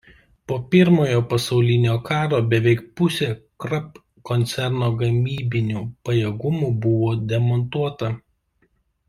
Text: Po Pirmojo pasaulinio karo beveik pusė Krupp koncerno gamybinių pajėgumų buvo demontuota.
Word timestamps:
Po 0.51 0.55
Pirmojo 0.69 1.19
pasaulinio 1.33 1.97
karo 2.07 2.39
beveik 2.53 2.81
pusė 3.01 3.29
Krupp 3.65 4.01
koncerno 4.31 4.89
gamybinių 5.03 5.85
pajėgumų 6.11 6.73
buvo 6.87 7.15
demontuota. 7.35 8.13